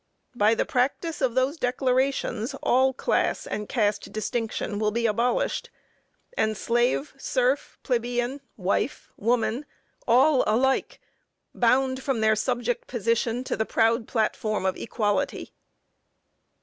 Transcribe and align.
By 0.33 0.55
the 0.55 0.65
practice 0.65 1.21
of 1.21 1.35
those 1.35 1.57
declarations 1.57 2.55
all 2.63 2.91
class 2.91 3.45
and 3.45 3.69
caste 3.69 4.11
distinction 4.11 4.79
will 4.79 4.89
be 4.89 5.05
abolished; 5.05 5.69
and 6.35 6.57
slave, 6.57 7.13
serf, 7.19 7.77
plebeian, 7.83 8.41
wife, 8.57 9.11
woman, 9.15 9.63
all 10.07 10.43
alike, 10.47 10.99
bound 11.53 12.01
from 12.01 12.19
their 12.21 12.35
subject 12.35 12.87
position 12.87 13.43
to 13.43 13.55
the 13.55 13.63
proud 13.63 14.07
platform 14.07 14.65
of 14.65 14.75
equality. 14.75 15.53